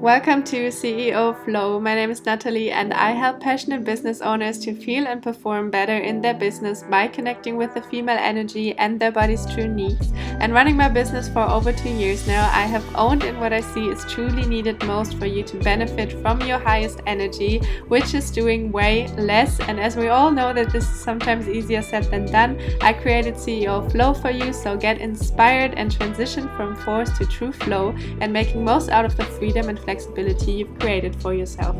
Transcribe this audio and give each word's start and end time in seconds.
Welcome 0.00 0.44
to 0.44 0.68
CEO 0.68 1.44
Flow. 1.44 1.78
My 1.78 1.94
name 1.94 2.10
is 2.10 2.24
Natalie, 2.24 2.70
and 2.70 2.94
I 2.94 3.10
help 3.10 3.38
passionate 3.38 3.84
business 3.84 4.22
owners 4.22 4.58
to 4.60 4.74
feel 4.74 5.06
and 5.06 5.22
perform 5.22 5.70
better 5.70 5.98
in 5.98 6.22
their 6.22 6.32
business 6.32 6.82
by 6.84 7.06
connecting 7.06 7.58
with 7.58 7.74
the 7.74 7.82
female 7.82 8.16
energy 8.18 8.74
and 8.78 8.98
their 8.98 9.12
body's 9.12 9.44
true 9.52 9.68
needs. 9.68 10.10
And 10.40 10.54
running 10.54 10.74
my 10.74 10.88
business 10.88 11.28
for 11.28 11.42
over 11.42 11.70
two 11.70 11.90
years 11.90 12.26
now, 12.26 12.48
I 12.50 12.62
have 12.62 12.82
owned 12.96 13.24
in 13.24 13.38
what 13.40 13.52
I 13.52 13.60
see 13.60 13.88
is 13.88 14.06
truly 14.06 14.46
needed 14.46 14.82
most 14.84 15.18
for 15.18 15.26
you 15.26 15.42
to 15.42 15.58
benefit 15.58 16.14
from 16.22 16.40
your 16.46 16.58
highest 16.58 17.02
energy, 17.04 17.58
which 17.88 18.14
is 18.14 18.30
doing 18.30 18.72
way 18.72 19.06
less. 19.18 19.60
And 19.60 19.78
as 19.78 19.98
we 19.98 20.08
all 20.08 20.30
know 20.30 20.54
that 20.54 20.72
this 20.72 20.84
is 20.84 20.98
sometimes 20.98 21.46
easier 21.46 21.82
said 21.82 22.04
than 22.04 22.24
done, 22.24 22.58
I 22.80 22.94
created 22.94 23.34
CEO 23.34 23.92
Flow 23.92 24.14
for 24.14 24.30
you. 24.30 24.54
So 24.54 24.78
get 24.78 24.98
inspired 24.98 25.74
and 25.74 25.92
transition 25.92 26.48
from 26.56 26.74
force 26.74 27.10
to 27.18 27.26
true 27.26 27.52
flow 27.52 27.94
and 28.22 28.32
making 28.32 28.64
most 28.64 28.88
out 28.88 29.04
of 29.04 29.14
the 29.18 29.24
freedom 29.24 29.68
and 29.68 29.78
flexibility 29.90 30.52
you've 30.52 30.78
created 30.78 31.20
for 31.20 31.34
yourself. 31.34 31.74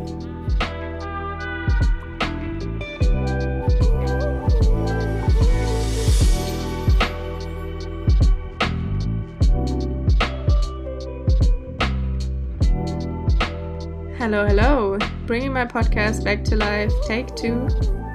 Hello, 14.19 14.45
hello. 14.45 14.99
Bringing 15.27 15.53
my 15.53 15.65
podcast 15.65 16.25
back 16.25 16.43
to 16.47 16.57
life, 16.57 16.93
take 17.07 17.37
two. 17.37 17.69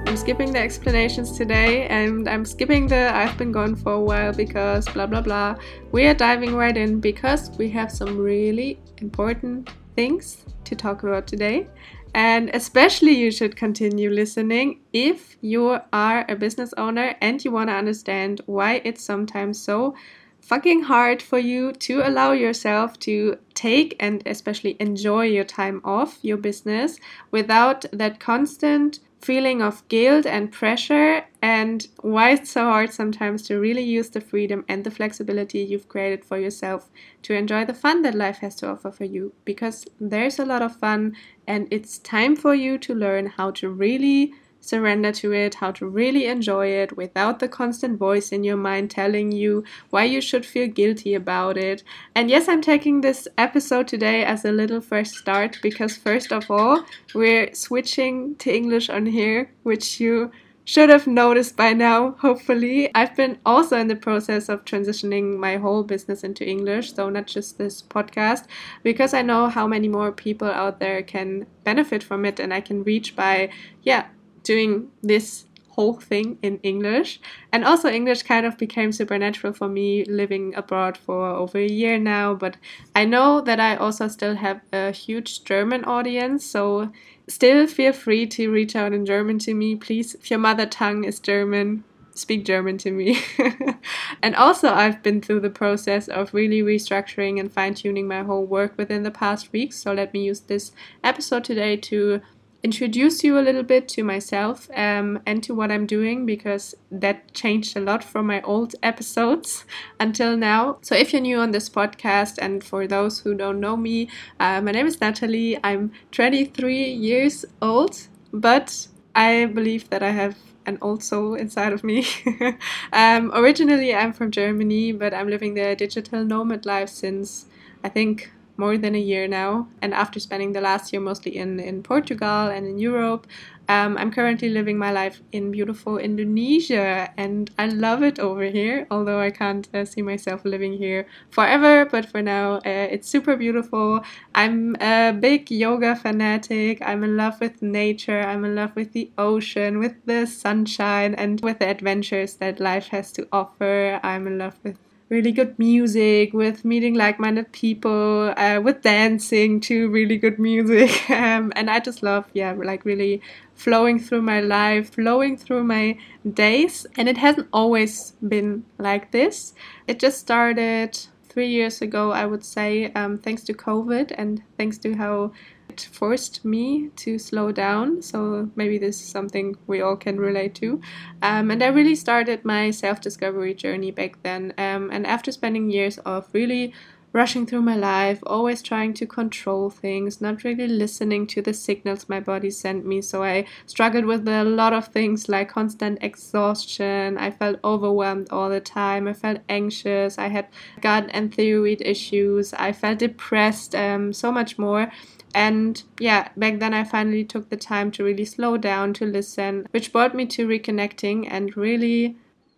I'm 0.06 0.16
skipping 0.18 0.52
the 0.52 0.58
explanations 0.58 1.38
today 1.38 1.86
and 1.88 2.28
I'm 2.28 2.44
skipping 2.44 2.86
the 2.86 3.10
I've 3.14 3.36
been 3.38 3.50
gone 3.50 3.74
for 3.74 3.94
a 3.94 4.00
while 4.00 4.34
because 4.34 4.86
blah 4.90 5.06
blah 5.06 5.22
blah. 5.22 5.56
We 5.90 6.04
are 6.06 6.14
diving 6.14 6.54
right 6.54 6.76
in 6.76 7.00
because 7.00 7.50
we 7.56 7.70
have 7.70 7.90
some 7.90 8.18
really 8.18 8.78
important 8.98 9.70
things 9.96 10.44
to 10.64 10.76
talk 10.76 11.02
about 11.02 11.26
today. 11.26 11.66
And 12.14 12.50
especially, 12.54 13.12
you 13.12 13.30
should 13.30 13.56
continue 13.56 14.10
listening 14.10 14.80
if 14.92 15.36
you 15.40 15.78
are 15.92 16.24
a 16.28 16.36
business 16.36 16.72
owner 16.78 17.14
and 17.20 17.44
you 17.44 17.50
want 17.50 17.68
to 17.68 17.74
understand 17.74 18.40
why 18.46 18.80
it's 18.84 19.02
sometimes 19.02 19.58
so 19.58 19.94
fucking 20.40 20.82
hard 20.82 21.20
for 21.20 21.38
you 21.38 21.72
to 21.72 22.06
allow 22.08 22.32
yourself 22.32 22.98
to 23.00 23.36
take 23.54 23.96
and 23.98 24.22
especially 24.26 24.76
enjoy 24.78 25.24
your 25.24 25.44
time 25.44 25.80
off 25.84 26.18
your 26.22 26.36
business 26.36 26.98
without 27.32 27.84
that 27.92 28.20
constant 28.20 29.00
feeling 29.20 29.60
of 29.60 29.86
guilt 29.88 30.24
and 30.24 30.52
pressure, 30.52 31.24
and 31.46 31.86
why 32.00 32.30
it's 32.30 32.50
so 32.50 32.64
hard 32.64 32.92
sometimes 32.92 33.40
to 33.40 33.60
really 33.60 33.84
use 33.84 34.10
the 34.10 34.20
freedom 34.20 34.64
and 34.68 34.82
the 34.82 34.90
flexibility 34.90 35.60
you've 35.60 35.88
created 35.88 36.24
for 36.24 36.36
yourself 36.36 36.90
to 37.22 37.34
enjoy 37.34 37.64
the 37.64 37.72
fun 37.72 38.02
that 38.02 38.16
life 38.16 38.38
has 38.38 38.56
to 38.56 38.68
offer 38.68 38.90
for 38.90 39.04
you. 39.04 39.32
Because 39.44 39.86
there's 40.00 40.40
a 40.40 40.44
lot 40.44 40.60
of 40.60 40.74
fun, 40.74 41.14
and 41.46 41.68
it's 41.70 41.98
time 41.98 42.34
for 42.34 42.52
you 42.52 42.78
to 42.78 42.96
learn 42.96 43.26
how 43.26 43.52
to 43.52 43.68
really 43.68 44.32
surrender 44.60 45.12
to 45.12 45.32
it, 45.32 45.54
how 45.54 45.70
to 45.70 45.86
really 45.86 46.26
enjoy 46.26 46.66
it 46.66 46.96
without 46.96 47.38
the 47.38 47.46
constant 47.46 47.96
voice 47.96 48.32
in 48.32 48.42
your 48.42 48.56
mind 48.56 48.90
telling 48.90 49.30
you 49.30 49.62
why 49.90 50.02
you 50.02 50.20
should 50.20 50.44
feel 50.44 50.66
guilty 50.66 51.14
about 51.14 51.56
it. 51.56 51.84
And 52.16 52.28
yes, 52.28 52.48
I'm 52.48 52.60
taking 52.60 53.02
this 53.02 53.28
episode 53.38 53.86
today 53.86 54.24
as 54.24 54.44
a 54.44 54.50
little 54.50 54.80
fresh 54.80 55.10
start 55.10 55.60
because, 55.62 55.96
first 55.96 56.32
of 56.32 56.50
all, 56.50 56.84
we're 57.14 57.54
switching 57.54 58.34
to 58.38 58.52
English 58.52 58.90
on 58.90 59.06
here, 59.06 59.52
which 59.62 60.00
you 60.00 60.32
should 60.66 60.90
have 60.90 61.06
noticed 61.06 61.56
by 61.56 61.72
now, 61.72 62.16
hopefully. 62.18 62.90
I've 62.92 63.14
been 63.14 63.38
also 63.46 63.78
in 63.78 63.86
the 63.86 63.94
process 63.94 64.48
of 64.48 64.64
transitioning 64.64 65.38
my 65.38 65.56
whole 65.56 65.84
business 65.84 66.24
into 66.24 66.46
English, 66.46 66.92
so 66.92 67.08
not 67.08 67.28
just 67.28 67.56
this 67.56 67.80
podcast, 67.80 68.46
because 68.82 69.14
I 69.14 69.22
know 69.22 69.48
how 69.48 69.68
many 69.68 69.88
more 69.88 70.10
people 70.10 70.48
out 70.48 70.80
there 70.80 71.02
can 71.04 71.46
benefit 71.62 72.02
from 72.02 72.24
it 72.24 72.40
and 72.40 72.52
I 72.52 72.60
can 72.60 72.82
reach 72.82 73.14
by, 73.14 73.48
yeah, 73.82 74.08
doing 74.42 74.90
this 75.02 75.46
whole 75.76 75.94
thing 75.94 76.38
in 76.42 76.58
English. 76.62 77.20
And 77.52 77.64
also, 77.64 77.88
English 77.88 78.22
kind 78.22 78.46
of 78.46 78.56
became 78.56 78.92
supernatural 78.92 79.52
for 79.52 79.68
me 79.68 80.04
living 80.06 80.54
abroad 80.54 80.96
for 80.96 81.28
over 81.28 81.58
a 81.58 81.68
year 81.68 81.98
now. 81.98 82.34
But 82.34 82.56
I 82.94 83.04
know 83.04 83.42
that 83.42 83.60
I 83.60 83.76
also 83.76 84.08
still 84.08 84.36
have 84.36 84.62
a 84.72 84.90
huge 84.90 85.44
German 85.44 85.84
audience. 85.84 86.44
So, 86.44 86.90
still 87.28 87.66
feel 87.66 87.92
free 87.92 88.26
to 88.26 88.50
reach 88.50 88.74
out 88.74 88.92
in 88.92 89.04
German 89.04 89.38
to 89.40 89.54
me. 89.54 89.76
Please, 89.76 90.14
if 90.14 90.30
your 90.30 90.40
mother 90.40 90.66
tongue 90.66 91.04
is 91.04 91.20
German, 91.20 91.84
speak 92.14 92.46
German 92.46 92.78
to 92.78 92.90
me. 92.90 93.20
and 94.22 94.34
also, 94.34 94.72
I've 94.72 95.02
been 95.02 95.20
through 95.20 95.40
the 95.40 95.50
process 95.50 96.08
of 96.08 96.32
really 96.32 96.62
restructuring 96.62 97.38
and 97.38 97.52
fine 97.52 97.74
tuning 97.74 98.08
my 98.08 98.22
whole 98.22 98.46
work 98.46 98.78
within 98.78 99.02
the 99.02 99.10
past 99.10 99.52
weeks. 99.52 99.76
So, 99.82 99.92
let 99.92 100.14
me 100.14 100.24
use 100.24 100.40
this 100.40 100.72
episode 101.04 101.44
today 101.44 101.76
to 101.76 102.22
introduce 102.66 103.22
you 103.22 103.38
a 103.38 103.46
little 103.48 103.62
bit 103.62 103.86
to 103.86 104.02
myself 104.02 104.68
um, 104.74 105.20
and 105.24 105.40
to 105.44 105.54
what 105.54 105.70
I'm 105.70 105.86
doing 105.86 106.26
because 106.26 106.74
that 106.90 107.32
changed 107.32 107.76
a 107.76 107.80
lot 107.80 108.02
from 108.02 108.26
my 108.26 108.40
old 108.42 108.74
episodes 108.82 109.64
until 110.00 110.36
now. 110.36 110.78
So, 110.82 110.96
if 110.96 111.12
you're 111.12 111.22
new 111.22 111.38
on 111.38 111.52
this 111.52 111.68
podcast, 111.70 112.38
and 112.38 112.64
for 112.64 112.88
those 112.88 113.20
who 113.20 113.34
don't 113.34 113.60
know 113.60 113.76
me, 113.76 114.08
uh, 114.40 114.60
my 114.60 114.72
name 114.72 114.88
is 114.88 115.00
Natalie. 115.00 115.56
I'm 115.62 115.92
23 116.10 116.90
years 117.08 117.44
old, 117.62 117.94
but 118.32 118.88
I 119.14 119.46
believe 119.46 119.88
that 119.90 120.02
I 120.02 120.10
have 120.10 120.36
an 120.66 120.78
old 120.82 121.04
soul 121.04 121.36
inside 121.36 121.72
of 121.72 121.84
me. 121.84 122.04
um, 122.92 123.30
originally, 123.32 123.94
I'm 123.94 124.12
from 124.12 124.32
Germany, 124.32 124.90
but 124.90 125.14
I'm 125.14 125.28
living 125.28 125.54
the 125.54 125.76
digital 125.76 126.24
nomad 126.24 126.66
life 126.66 126.88
since 126.88 127.46
I 127.84 127.88
think 127.88 128.32
more 128.56 128.76
than 128.78 128.94
a 128.94 128.98
year 128.98 129.26
now. 129.28 129.68
And 129.82 129.94
after 129.94 130.20
spending 130.20 130.52
the 130.52 130.60
last 130.60 130.92
year 130.92 131.00
mostly 131.00 131.36
in, 131.36 131.60
in 131.60 131.82
Portugal 131.82 132.48
and 132.48 132.66
in 132.66 132.78
Europe, 132.78 133.26
um, 133.68 133.96
I'm 133.98 134.12
currently 134.12 134.48
living 134.48 134.78
my 134.78 134.92
life 134.92 135.22
in 135.32 135.50
beautiful 135.50 135.98
Indonesia 135.98 137.10
and 137.16 137.50
I 137.58 137.66
love 137.66 138.02
it 138.02 138.18
over 138.20 138.44
here, 138.44 138.86
although 138.90 139.18
I 139.18 139.30
can't 139.30 139.68
uh, 139.74 139.84
see 139.84 140.02
myself 140.02 140.44
living 140.44 140.74
here 140.74 141.06
forever. 141.30 141.84
But 141.84 142.06
for 142.06 142.22
now, 142.22 142.56
uh, 142.58 142.62
it's 142.94 143.08
super 143.08 143.36
beautiful. 143.36 144.02
I'm 144.34 144.76
a 144.76 145.12
big 145.12 145.50
yoga 145.50 145.96
fanatic. 145.96 146.80
I'm 146.80 147.02
in 147.02 147.16
love 147.16 147.40
with 147.40 147.60
nature. 147.60 148.20
I'm 148.20 148.44
in 148.44 148.54
love 148.54 148.76
with 148.76 148.92
the 148.92 149.10
ocean, 149.18 149.78
with 149.78 149.94
the 150.04 150.26
sunshine, 150.26 151.14
and 151.14 151.40
with 151.40 151.58
the 151.58 151.68
adventures 151.68 152.34
that 152.34 152.60
life 152.60 152.88
has 152.88 153.10
to 153.12 153.26
offer. 153.32 153.98
I'm 154.02 154.26
in 154.28 154.38
love 154.38 154.58
with 154.62 154.78
really 155.08 155.30
good 155.32 155.58
music, 155.58 156.32
with 156.32 156.64
meeting 156.64 156.94
like 156.94 157.20
minded 157.20 157.52
people, 157.52 158.34
uh, 158.36 158.60
with 158.62 158.82
dancing 158.82 159.60
to 159.60 159.88
really 159.90 160.16
good 160.16 160.38
music. 160.38 160.90
Um, 161.26 161.52
and 161.56 161.70
I 161.70 161.80
just 161.80 162.02
love, 162.02 162.26
yeah, 162.34 162.52
like 162.52 162.84
really 162.84 163.22
flowing 163.54 163.98
through 163.98 164.22
my 164.22 164.40
life, 164.40 164.94
flowing 164.94 165.36
through 165.36 165.64
my 165.64 165.98
days. 166.34 166.86
And 166.96 167.08
it 167.08 167.16
hasn't 167.16 167.48
always 167.52 168.12
been 168.26 168.64
like 168.78 169.12
this. 169.12 169.54
It 169.86 169.98
just 169.98 170.18
started 170.18 170.98
three 171.28 171.48
years 171.48 171.82
ago, 171.82 172.12
I 172.12 172.26
would 172.26 172.44
say, 172.44 172.92
um, 172.92 173.18
thanks 173.18 173.44
to 173.44 173.54
COVID 173.54 174.12
and 174.16 174.42
thanks 174.56 174.78
to 174.78 174.94
how 174.96 175.32
it 175.68 175.88
forced 175.92 176.44
me 176.44 176.90
to 176.96 177.18
slow 177.18 177.52
down. 177.52 178.02
So 178.02 178.50
maybe 178.56 178.78
this 178.78 179.00
is 179.00 179.08
something 179.08 179.56
we 179.66 179.80
all 179.80 179.96
can 179.96 180.18
relate 180.18 180.54
to. 180.56 180.80
Um, 181.22 181.50
and 181.50 181.62
I 181.62 181.68
really 181.68 181.94
started 181.94 182.44
my 182.44 182.70
self 182.70 183.00
discovery 183.00 183.54
journey 183.54 183.90
back 183.90 184.22
then. 184.22 184.54
Um, 184.58 184.90
and 184.90 185.06
after 185.06 185.32
spending 185.32 185.70
years 185.70 185.98
of 185.98 186.28
really 186.32 186.72
rushing 187.12 187.46
through 187.46 187.62
my 187.62 187.76
life, 187.76 188.20
always 188.26 188.62
trying 188.62 188.92
to 188.94 189.06
control 189.06 189.70
things, 189.70 190.20
not 190.20 190.44
really 190.44 190.68
listening 190.68 191.26
to 191.28 191.40
the 191.40 191.54
signals 191.54 192.08
my 192.08 192.20
body 192.20 192.50
sent 192.50 192.84
me. 192.84 193.00
So 193.00 193.22
I 193.22 193.46
struggled 193.66 194.04
with 194.04 194.28
a 194.28 194.44
lot 194.44 194.72
of 194.72 194.88
things 194.88 195.28
like 195.28 195.48
constant 195.48 195.98
exhaustion. 196.02 197.16
I 197.18 197.30
felt 197.30 197.58
overwhelmed 197.64 198.28
all 198.30 198.48
the 198.48 198.60
time. 198.60 199.08
I 199.08 199.12
felt 199.12 199.40
anxious. 199.48 200.18
I 200.18 200.28
had 200.28 200.48
gut 200.80 201.08
and 201.10 201.34
thyroid 201.34 201.80
issues. 201.80 202.52
I 202.54 202.72
felt 202.72 202.98
depressed, 202.98 203.74
um, 203.74 204.12
so 204.12 204.30
much 204.30 204.58
more. 204.58 204.90
And 205.34 205.82
yeah, 206.00 206.28
back 206.36 206.60
then 206.60 206.72
I 206.72 206.84
finally 206.84 207.24
took 207.24 207.50
the 207.50 207.56
time 207.56 207.90
to 207.92 208.04
really 208.04 208.24
slow 208.24 208.56
down, 208.56 208.94
to 208.94 209.04
listen, 209.04 209.66
which 209.70 209.92
brought 209.92 210.14
me 210.14 210.24
to 210.26 210.46
reconnecting 210.46 211.26
and 211.30 211.54
really 211.56 212.16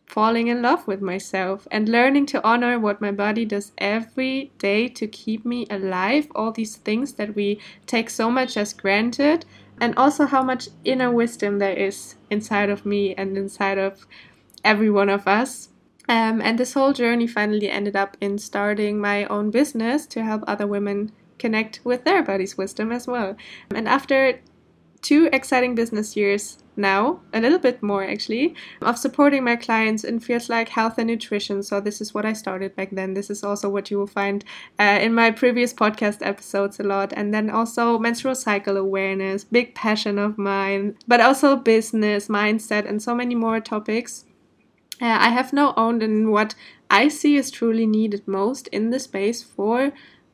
falling 0.09 0.49
in 0.49 0.63
love 0.63 0.87
with 0.87 1.03
myself 1.03 1.69
and 1.71 1.89
learning 1.89 2.27
to 2.27 2.43
honor 2.43 2.79
what 2.79 3.01
my 3.01 3.13
body 3.13 3.45
does 3.45 3.73
every 3.79 4.51
day 4.59 4.89
to 4.89 5.07
keep 5.07 5.45
me 5.45 5.67
alive. 5.71 6.27
All 6.35 6.51
these 6.51 6.77
things 6.77 7.13
that 7.15 7.35
we 7.35 7.61
take 7.87 8.09
so 8.09 8.31
much 8.31 8.57
as 8.57 8.73
granted, 8.73 9.45
and 9.81 9.95
also 9.97 10.27
how 10.27 10.43
much 10.43 10.69
inner 10.85 11.11
wisdom 11.11 11.59
there 11.59 11.77
is 11.77 12.17
inside 12.31 12.71
of 12.71 12.87
me 12.87 13.15
and 13.15 13.37
inside 13.37 13.79
of 13.79 14.07
every 14.65 14.91
one 14.91 15.09
of 15.09 15.29
us. 15.29 15.69
Um, 16.09 16.41
and 16.41 16.59
this 16.59 16.73
whole 16.73 16.95
journey 16.95 17.27
finally 17.27 17.69
ended 17.69 17.95
up 17.95 18.17
in 18.21 18.39
starting 18.39 18.99
my 18.99 19.27
own 19.27 19.51
business 19.51 20.07
to 20.07 20.25
help 20.25 20.43
other 20.47 20.67
women 20.67 21.13
connect 21.39 21.81
with 21.85 22.05
their 22.05 22.23
body's 22.23 22.57
wisdom 22.57 22.91
as 22.91 23.07
well. 23.07 23.37
And 23.75 23.87
after 23.87 24.41
two 25.03 25.29
exciting 25.33 25.75
business 25.75 26.17
years 26.17 26.59
now, 26.79 27.21
a 27.35 27.41
little 27.41 27.59
bit 27.59 27.83
more 27.83 28.05
actually, 28.05 28.55
of 28.81 28.97
supporting 28.97 29.45
my 29.45 29.57
clients 29.57 30.05
in 30.05 30.21
fields 30.21 30.49
like 30.49 30.69
health 30.69 30.97
and 30.99 31.09
nutrition. 31.09 31.63
So, 31.63 31.81
this 31.81 32.01
is 32.01 32.15
what 32.15 32.25
I 32.25 32.33
started 32.33 32.77
back 32.77 32.91
then. 32.93 33.15
This 33.15 33.29
is 33.29 33.45
also 33.45 33.69
what 33.69 33.91
you 33.91 33.99
will 33.99 34.07
find 34.07 34.45
uh, 34.79 34.99
in 35.03 35.13
my 35.13 35.31
previous 35.31 35.75
podcast 35.75 36.25
episodes 36.25 36.81
a 36.81 36.85
lot. 36.85 37.13
And 37.15 37.35
then 37.35 37.51
also 37.51 37.99
menstrual 37.99 38.35
cycle 38.35 38.77
awareness, 38.77 39.45
big 39.45 39.75
passion 39.75 40.19
of 40.19 40.39
mine, 40.39 40.97
but 41.07 41.21
also 41.21 41.57
business, 41.57 42.29
mindset, 42.29 42.89
and 42.89 43.03
so 43.03 43.15
many 43.15 43.35
more 43.35 43.61
topics. 43.61 44.25
Uh, 45.01 45.07
I 45.07 45.29
have 45.31 45.53
now 45.53 45.75
owned 45.77 46.03
in 46.03 46.31
what 46.31 46.55
I 46.91 47.09
see 47.09 47.37
is 47.37 47.51
truly 47.51 47.87
needed 47.87 48.27
most 48.27 48.69
in 48.69 48.91
the 48.91 48.99
space 48.99 49.43
for 49.43 49.93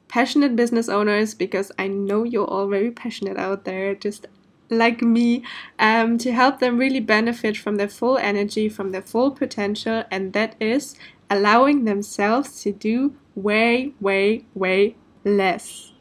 passionate 0.09 0.55
business 0.55 0.89
owners 0.89 1.35
because 1.35 1.73
I 1.79 1.89
know 1.89 2.25
you're 2.25 2.47
all 2.47 2.69
very 2.69 2.91
passionate 2.91 3.37
out 3.37 3.65
there, 3.65 3.95
just 3.95 4.27
like 4.79 5.03
me, 5.03 5.43
um, 5.79 6.19
to 6.19 6.33
help 6.33 6.59
them 6.59 6.79
really 6.79 7.01
benefit 7.01 7.57
from 7.57 7.77
their 7.77 7.89
full 7.89 8.19
energy, 8.19 8.69
from 8.69 8.91
their 8.91 9.03
full 9.03 9.31
potential, 9.31 10.05
and 10.11 10.33
that 10.33 10.57
is 10.61 10.97
allowing 11.31 11.85
themselves 11.85 12.63
to 12.63 12.73
do 12.73 13.15
way, 13.35 13.93
way, 14.01 14.45
way 14.55 14.97
less. 15.25 15.93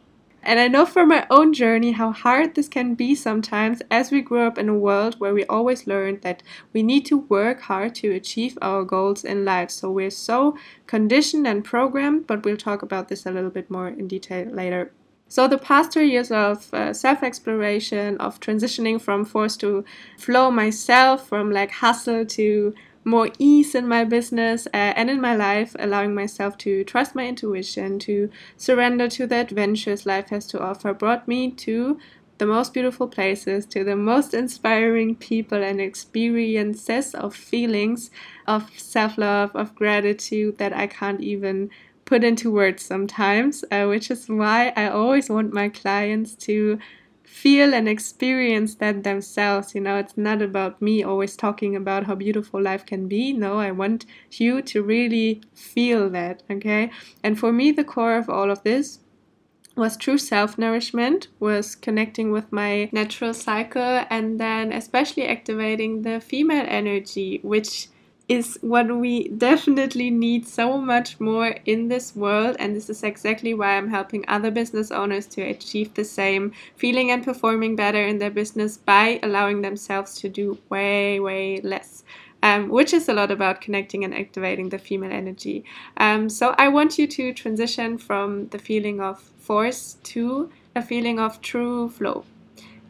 And 0.45 0.59
I 0.59 0.67
know 0.67 0.85
from 0.85 1.07
my 1.07 1.25
own 1.29 1.53
journey 1.53 1.93
how 1.93 2.11
hard 2.11 2.55
this 2.55 2.67
can 2.67 2.95
be 2.95 3.15
sometimes 3.15 3.81
as 3.89 4.11
we 4.11 4.21
grow 4.21 4.45
up 4.45 4.57
in 4.57 4.67
a 4.67 4.75
world 4.75 5.17
where 5.17 5.33
we 5.33 5.45
always 5.45 5.87
learned 5.87 6.21
that 6.23 6.43
we 6.73 6.83
need 6.83 7.05
to 7.05 7.17
work 7.17 7.61
hard 7.61 7.95
to 7.95 8.11
achieve 8.11 8.57
our 8.61 8.83
goals 8.83 9.23
in 9.23 9.45
life. 9.45 9.71
So 9.71 9.89
we're 9.89 10.09
so 10.09 10.57
conditioned 10.85 11.47
and 11.47 11.63
programmed, 11.63 12.27
but 12.27 12.43
we'll 12.43 12.57
talk 12.57 12.81
about 12.81 13.07
this 13.07 13.25
a 13.25 13.31
little 13.31 13.49
bit 13.49 13.71
more 13.71 13.87
in 13.87 14.09
detail 14.09 14.45
later. 14.47 14.91
So, 15.27 15.47
the 15.47 15.57
past 15.57 15.91
three 15.93 16.11
years 16.11 16.31
of 16.31 16.71
uh, 16.73 16.93
self 16.93 17.23
exploration, 17.23 18.17
of 18.17 18.39
transitioning 18.39 19.01
from 19.01 19.25
force 19.25 19.57
to 19.57 19.83
flow 20.17 20.51
myself, 20.51 21.27
from 21.27 21.51
like 21.51 21.71
hustle 21.71 22.25
to 22.25 22.73
more 23.05 23.29
ease 23.37 23.75
in 23.75 23.87
my 23.87 24.03
business 24.03 24.67
uh, 24.67 24.93
and 24.95 25.09
in 25.09 25.19
my 25.19 25.35
life, 25.35 25.75
allowing 25.79 26.13
myself 26.15 26.57
to 26.59 26.83
trust 26.83 27.15
my 27.15 27.27
intuition, 27.27 27.99
to 27.99 28.29
surrender 28.57 29.07
to 29.09 29.27
the 29.27 29.35
adventures 29.35 30.05
life 30.05 30.29
has 30.29 30.45
to 30.47 30.61
offer, 30.61 30.93
brought 30.93 31.27
me 31.27 31.51
to 31.51 31.97
the 32.37 32.45
most 32.45 32.73
beautiful 32.73 33.07
places, 33.07 33.65
to 33.65 33.83
the 33.83 33.95
most 33.95 34.33
inspiring 34.33 35.15
people 35.15 35.61
and 35.63 35.79
experiences 35.79 37.13
of 37.13 37.35
feelings 37.35 38.09
of 38.47 38.69
self 38.77 39.17
love, 39.17 39.55
of 39.55 39.75
gratitude 39.75 40.57
that 40.57 40.73
I 40.73 40.87
can't 40.87 41.21
even 41.21 41.69
put 42.13 42.23
into 42.23 42.51
words 42.51 42.85
sometimes, 42.85 43.65
uh, 43.71 43.85
which 43.85 44.11
is 44.11 44.29
why 44.29 44.71
I 44.75 44.87
always 44.87 45.31
want 45.31 45.51
my 45.51 45.67
clients 45.67 46.35
to 46.45 46.77
feel 47.23 47.73
and 47.73 47.89
experience 47.89 48.75
that 48.75 49.03
themselves. 49.03 49.73
You 49.73 49.81
know, 49.81 49.97
it's 49.97 50.15
not 50.15 50.39
about 50.39 50.79
me 50.79 51.01
always 51.01 51.35
talking 51.35 51.75
about 51.75 52.03
how 52.03 52.13
beautiful 52.13 52.61
life 52.61 52.85
can 52.85 53.07
be. 53.07 53.33
No, 53.33 53.57
I 53.57 53.71
want 53.71 54.05
you 54.29 54.61
to 54.61 54.83
really 54.83 55.41
feel 55.55 56.07
that, 56.11 56.43
okay? 56.51 56.91
And 57.23 57.39
for 57.39 57.51
me, 57.51 57.71
the 57.71 57.83
core 57.83 58.15
of 58.15 58.29
all 58.29 58.51
of 58.51 58.61
this 58.61 58.99
was 59.75 59.97
true 59.97 60.19
self 60.19 60.55
nourishment, 60.55 61.29
was 61.39 61.73
connecting 61.73 62.31
with 62.31 62.51
my 62.51 62.91
natural 62.91 63.33
cycle, 63.33 64.05
and 64.11 64.39
then 64.39 64.71
especially 64.71 65.27
activating 65.27 66.03
the 66.03 66.21
female 66.21 66.65
energy, 66.67 67.39
which 67.41 67.87
is 68.29 68.57
what 68.61 68.95
we 68.95 69.27
definitely 69.27 70.09
need 70.09 70.47
so 70.47 70.77
much 70.77 71.19
more 71.19 71.55
in 71.65 71.89
this 71.89 72.15
world. 72.15 72.55
And 72.57 72.75
this 72.75 72.89
is 72.89 73.03
exactly 73.03 73.53
why 73.53 73.77
I'm 73.77 73.89
helping 73.89 74.23
other 74.27 74.49
business 74.49 74.91
owners 74.91 75.25
to 75.27 75.41
achieve 75.41 75.93
the 75.93 76.05
same 76.05 76.53
feeling 76.77 77.11
and 77.11 77.23
performing 77.23 77.75
better 77.75 78.01
in 78.01 78.19
their 78.19 78.31
business 78.31 78.77
by 78.77 79.19
allowing 79.23 79.61
themselves 79.61 80.19
to 80.21 80.29
do 80.29 80.57
way, 80.69 81.19
way 81.19 81.59
less. 81.61 82.03
Um, 82.41 82.67
which 82.67 82.93
is 82.93 83.07
a 83.07 83.13
lot 83.13 83.31
about 83.31 83.61
connecting 83.61 84.03
and 84.03 84.13
activating 84.13 84.67
the 84.67 84.77
female 84.77 85.13
energy. 85.13 85.63
Um, 85.95 86.27
so 86.27 86.53
I 86.57 86.67
want 86.67 86.97
you 86.97 87.07
to 87.07 87.33
transition 87.33 87.97
from 87.97 88.49
the 88.49 88.59
feeling 88.59 88.99
of 88.99 89.21
force 89.21 89.95
to 90.03 90.51
a 90.75 90.81
feeling 90.81 91.19
of 91.19 91.39
true 91.41 91.87
flow. 91.89 92.25